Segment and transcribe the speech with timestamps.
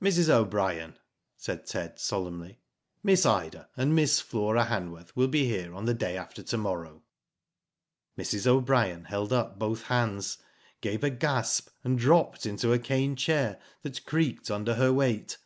[0.00, 0.28] *'Mrs.
[0.28, 0.96] O'Brien,"
[1.36, 2.60] said Ted, solemnly,
[3.02, 7.02] "Miss Ida and Miss Flora Hanworth will be here the day after to morrow."
[8.16, 8.46] Mrs.
[8.46, 10.38] O'Brien held up both hands,
[10.80, 15.38] gave a gasp, and dropped into a cane chair, that creaked under her weight.